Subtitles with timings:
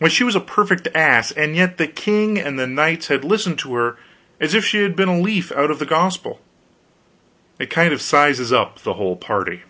[0.00, 3.60] Why, she was a perfect ass; and yet the king and his knights had listened
[3.60, 3.96] to her
[4.40, 6.40] as if she had been a leaf out of the gospel.
[7.60, 9.62] It kind of sizes up the whole party.